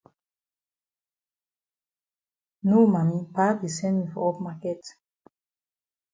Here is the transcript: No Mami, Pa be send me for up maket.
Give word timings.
No 2.69 2.79
Mami, 2.93 3.19
Pa 3.35 3.45
be 3.59 3.67
send 3.77 3.95
me 3.99 4.05
for 4.11 4.23
up 4.29 4.37
maket. 4.45 4.81